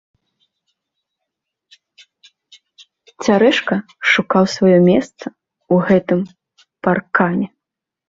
Цярэшка 3.27 3.75
шукаў 4.15 4.43
сваё 4.57 4.75
месца 4.89 5.15
ў 5.15 5.75
гэтым 5.93 6.19
паркане. 6.87 7.47